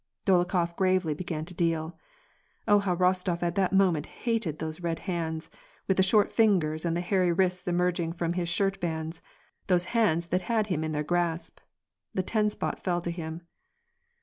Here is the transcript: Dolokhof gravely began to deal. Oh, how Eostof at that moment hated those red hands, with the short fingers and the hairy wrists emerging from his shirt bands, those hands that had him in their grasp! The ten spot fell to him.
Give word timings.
Dolokhof 0.25 0.75
gravely 0.75 1.13
began 1.13 1.45
to 1.45 1.53
deal. 1.53 1.95
Oh, 2.67 2.79
how 2.79 2.95
Eostof 2.95 3.43
at 3.43 3.53
that 3.53 3.71
moment 3.71 4.07
hated 4.07 4.57
those 4.57 4.81
red 4.81 4.97
hands, 4.97 5.47
with 5.87 5.95
the 5.95 6.01
short 6.01 6.31
fingers 6.31 6.85
and 6.85 6.97
the 6.97 7.01
hairy 7.01 7.31
wrists 7.31 7.67
emerging 7.67 8.13
from 8.13 8.33
his 8.33 8.49
shirt 8.49 8.79
bands, 8.79 9.21
those 9.67 9.85
hands 9.93 10.25
that 10.29 10.41
had 10.41 10.65
him 10.65 10.83
in 10.83 10.91
their 10.91 11.03
grasp! 11.03 11.59
The 12.15 12.23
ten 12.23 12.49
spot 12.49 12.81
fell 12.81 12.99
to 13.01 13.11
him. 13.11 13.41